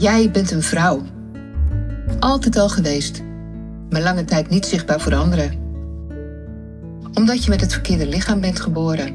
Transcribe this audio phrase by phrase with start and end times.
[0.00, 1.02] Jij bent een vrouw.
[2.18, 3.22] Altijd al geweest,
[3.90, 5.58] maar lange tijd niet zichtbaar voor anderen.
[7.14, 9.06] Omdat je met het verkeerde lichaam bent geboren.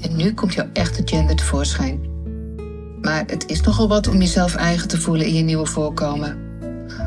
[0.00, 2.00] En nu komt jouw echte gender tevoorschijn.
[3.00, 6.38] Maar het is nogal wat om jezelf eigen te voelen in je nieuwe voorkomen.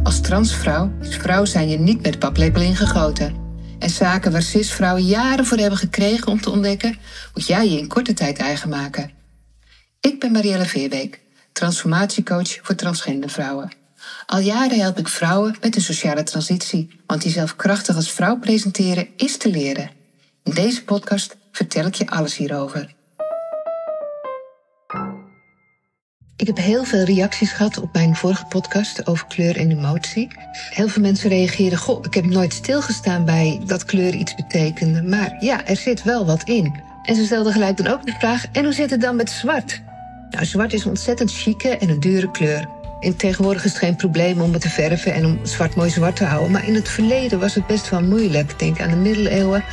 [0.03, 3.35] Als transvrouw is vrouw zijn je niet met paplepel ingegoten.
[3.79, 6.97] En zaken waar cisvrouwen jaren voor hebben gekregen om te ontdekken,
[7.33, 9.11] moet jij je in korte tijd eigen maken.
[9.99, 11.21] Ik ben Marielle Veerbeek
[11.53, 13.71] transformatiecoach voor transgender vrouwen.
[14.25, 19.07] Al jaren help ik vrouwen met de sociale transitie, want jezelf krachtig als vrouw presenteren
[19.15, 19.91] is te leren.
[20.43, 22.93] In deze podcast vertel ik je alles hierover.
[26.41, 30.27] Ik heb heel veel reacties gehad op mijn vorige podcast over kleur en emotie.
[30.69, 35.01] Heel veel mensen reageerden: Goh, ik heb nooit stilgestaan bij dat kleur iets betekende.
[35.01, 36.81] Maar ja, er zit wel wat in.
[37.03, 39.81] En ze stelden gelijk dan ook de vraag: en hoe zit het dan met zwart?
[40.31, 42.67] Nou, zwart is een ontzettend chique en een dure kleur.
[42.99, 46.15] In tegenwoordig is het geen probleem om het te verven en om zwart mooi zwart
[46.15, 46.51] te houden.
[46.51, 48.59] Maar in het verleden was het best wel moeilijk.
[48.59, 49.63] Denk aan de middeleeuwen.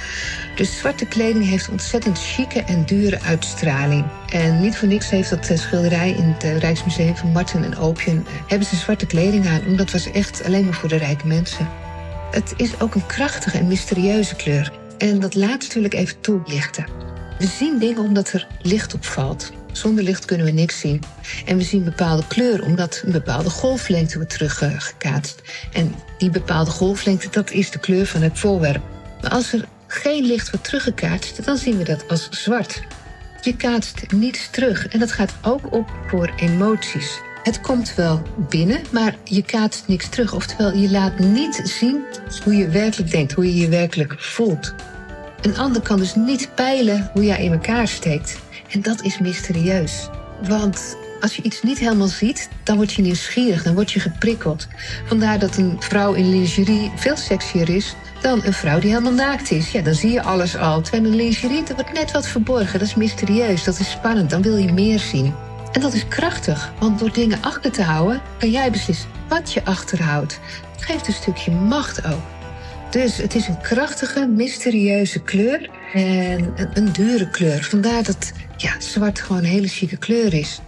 [0.57, 4.05] Dus zwarte kleding heeft ontzettend chique en dure uitstraling.
[4.33, 8.25] En niet voor niks heeft dat schilderij in het eh, Rijksmuseum van Marten en Opium...
[8.27, 11.27] Eh, hebben ze zwarte kleding aan, omdat dat was echt alleen maar voor de rijke
[11.27, 11.69] mensen.
[12.31, 14.73] Het is ook een krachtige en mysterieuze kleur.
[14.99, 16.87] En dat laatste wil ik even toelichten.
[17.39, 19.53] We zien dingen omdat er licht op valt.
[19.73, 21.03] Zonder licht kunnen we niks zien.
[21.47, 25.43] En we zien bepaalde kleur omdat een bepaalde golflengte wordt teruggekaatst.
[25.73, 28.83] En die bepaalde golflengte, dat is de kleur van het voorwerp.
[29.21, 32.83] Maar als er geen licht wordt teruggekaatst, dan zien we dat als zwart.
[33.43, 37.21] Je kaatst niets terug en dat gaat ook op voor emoties.
[37.43, 40.35] Het komt wel binnen, maar je kaatst niks terug.
[40.35, 42.05] Oftewel, je laat niet zien
[42.45, 44.75] hoe je werkelijk denkt, hoe je je werkelijk voelt.
[45.41, 48.39] Een ander kan dus niet peilen hoe jij in elkaar steekt.
[48.69, 50.09] En dat is mysterieus.
[50.49, 54.67] Want als je iets niet helemaal ziet, dan word je nieuwsgierig, dan word je geprikkeld.
[55.07, 59.51] Vandaar dat een vrouw in lingerie veel sexier is dan een vrouw die helemaal naakt
[59.51, 59.71] is.
[59.71, 60.81] Ja, dan zie je alles al.
[60.81, 62.79] Terwijl in lingerie, er wordt net wat verborgen.
[62.79, 65.35] Dat is mysterieus, dat is spannend, dan wil je meer zien.
[65.73, 69.65] En dat is krachtig, want door dingen achter te houden, kan jij beslissen wat je
[69.65, 70.41] achterhoudt.
[70.79, 72.38] Geeft een stukje macht ook.
[72.91, 77.65] Dus het is een krachtige, mysterieuze kleur en een, een dure kleur.
[77.65, 80.61] Vandaar dat ja, zwart gewoon een hele chique kleur is.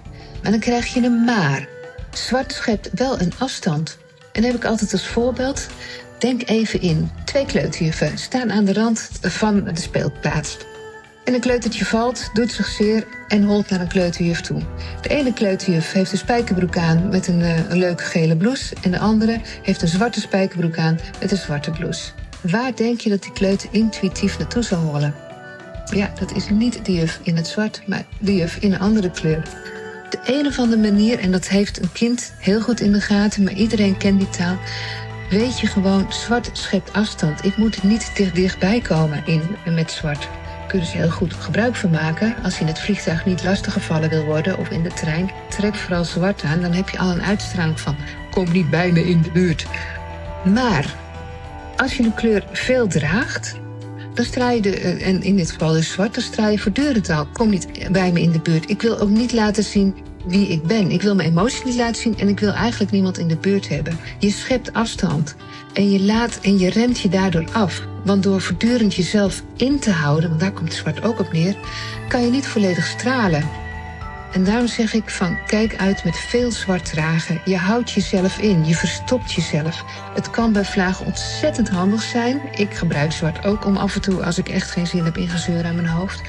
[0.42, 1.68] Maar dan krijg je een maar.
[2.12, 3.98] Zwart schept wel een afstand.
[4.32, 5.66] En heb ik altijd als voorbeeld.
[6.18, 7.10] Denk even in.
[7.24, 10.56] Twee kleuterjuffen staan aan de rand van de speelplaats.
[11.24, 14.60] En een kleutertje valt, doet zich zeer en holt naar een kleuterjuf toe.
[15.00, 18.74] De ene kleuterjuf heeft een spijkerbroek aan met een, uh, een leuke gele blouse.
[18.82, 22.10] En de andere heeft een zwarte spijkerbroek aan met een zwarte blouse.
[22.40, 25.14] Waar denk je dat die kleuter intuïtief naartoe zal hollen?
[25.94, 29.10] Ja, dat is niet de juf in het zwart, maar de juf in een andere
[29.10, 29.42] kleur.
[30.10, 33.44] De een of andere manier, en dat heeft een kind heel goed in de gaten,
[33.44, 34.56] maar iedereen kent die taal.
[35.30, 37.44] Weet je gewoon, zwart schept afstand.
[37.44, 39.42] Ik moet niet dicht dichtbij komen in,
[39.74, 40.28] met zwart.
[40.70, 42.34] Kun je dus heel goed gebruik van maken.
[42.42, 46.04] Als je in het vliegtuig niet lastiggevallen wil worden of in de trein, trek vooral
[46.04, 46.60] zwart aan.
[46.60, 47.96] Dan heb je al een uitstraling van:
[48.30, 49.66] kom niet bij me in de buurt.
[50.44, 50.94] Maar
[51.76, 53.54] als je een kleur veel draagt,
[54.14, 57.10] dan straal je, de, eh, en in dit geval dus zwart, dan straal je voortdurend
[57.10, 57.26] al.
[57.26, 58.70] Kom niet bij me in de buurt.
[58.70, 59.94] Ik wil ook niet laten zien
[60.24, 60.90] wie ik ben.
[60.90, 63.68] Ik wil mijn emoties niet laten zien en ik wil eigenlijk niemand in de buurt
[63.68, 63.98] hebben.
[64.18, 65.36] Je schept afstand
[65.72, 67.82] en je laat en je remt je daardoor af.
[68.04, 71.56] Want door voortdurend jezelf in te houden, want daar komt zwart ook op neer,
[72.08, 73.48] kan je niet volledig stralen.
[74.32, 77.40] En daarom zeg ik van kijk uit met veel zwart dragen.
[77.44, 79.84] Je houdt jezelf in, je verstopt jezelf.
[80.14, 82.40] Het kan bij vlagen ontzettend handig zijn.
[82.54, 85.28] Ik gebruik zwart ook om af en toe, als ik echt geen zin heb in
[85.28, 86.20] gezeur aan mijn hoofd.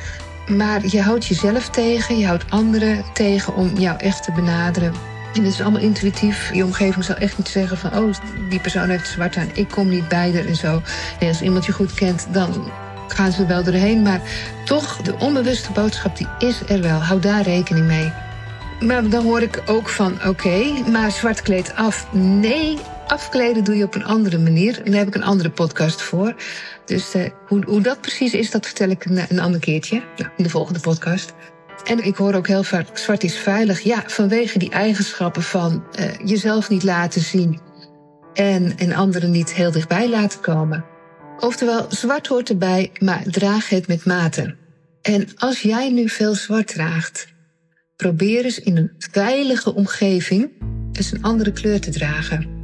[0.55, 4.93] Maar je houdt jezelf tegen, je houdt anderen tegen om jou echt te benaderen.
[5.33, 6.53] En het is allemaal intuïtief.
[6.53, 7.97] Je omgeving zal echt niet zeggen van...
[7.97, 8.13] oh,
[8.49, 10.81] die persoon heeft zwart aan, ik kom niet bij er en zo.
[11.19, 12.71] Als iemand je goed kent, dan
[13.07, 14.01] gaan ze wel doorheen.
[14.01, 14.21] Maar
[14.65, 16.99] toch, de onbewuste boodschap die is er wel.
[16.99, 18.11] Hou daar rekening mee.
[18.79, 22.07] Maar dan hoor ik ook van, oké, maar zwart kleed af.
[22.13, 22.79] Nee,
[23.11, 24.81] afkleden doe je op een andere manier.
[24.83, 26.35] En daar heb ik een andere podcast voor.
[26.85, 30.03] Dus uh, hoe, hoe dat precies is, dat vertel ik een, een ander keertje.
[30.37, 31.33] In de volgende podcast.
[31.83, 33.79] En ik hoor ook heel vaak, zwart is veilig.
[33.79, 37.59] Ja, vanwege die eigenschappen van uh, jezelf niet laten zien.
[38.33, 40.85] En, en anderen niet heel dichtbij laten komen.
[41.39, 44.55] Oftewel, zwart hoort erbij, maar draag het met mate.
[45.01, 47.27] En als jij nu veel zwart draagt,
[47.95, 50.51] probeer eens in een veilige omgeving
[50.91, 52.60] eens een andere kleur te dragen.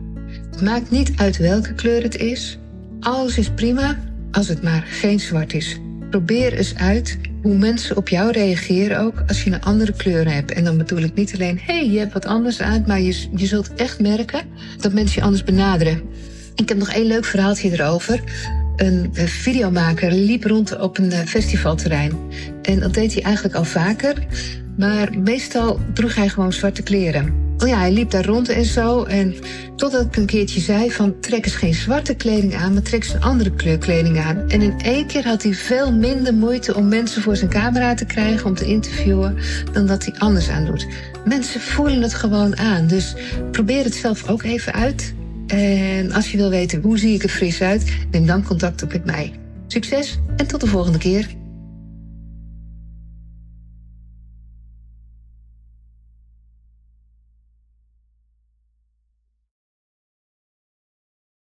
[0.63, 2.57] Maakt niet uit welke kleur het is.
[2.99, 3.97] Alles is prima
[4.31, 5.79] als het maar geen zwart is.
[6.09, 10.51] Probeer eens uit hoe mensen op jou reageren ook als je een andere kleur hebt.
[10.51, 13.27] En dan bedoel ik niet alleen, hé, hey, je hebt wat anders aan, maar je,
[13.35, 14.41] je zult echt merken
[14.77, 16.01] dat mensen je anders benaderen.
[16.55, 18.23] Ik heb nog één leuk verhaaltje erover.
[18.75, 22.11] Een videomaker liep rond op een festivalterrein.
[22.61, 24.27] En dat deed hij eigenlijk al vaker.
[24.77, 27.46] Maar meestal droeg hij gewoon zwarte kleren.
[27.59, 29.03] Oh ja, hij liep daar rond en zo.
[29.03, 29.35] En
[29.75, 33.13] totdat ik een keertje zei van trek eens geen zwarte kleding aan, maar trek eens
[33.13, 34.49] een andere kleur kleding aan.
[34.49, 38.05] En in één keer had hij veel minder moeite om mensen voor zijn camera te
[38.05, 39.37] krijgen om te interviewen
[39.73, 40.87] dan dat hij anders aan doet.
[41.25, 42.87] Mensen voelen het gewoon aan.
[42.87, 43.15] Dus
[43.51, 45.13] probeer het zelf ook even uit.
[45.47, 48.91] En als je wil weten hoe zie ik er fris uit, neem dan contact op
[48.91, 49.33] met mij.
[49.67, 51.27] Succes en tot de volgende keer.